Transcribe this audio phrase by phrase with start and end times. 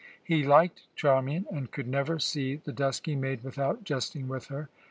[0.23, 4.67] He liked Charmian, and could never see the dusky maid without jesting with her.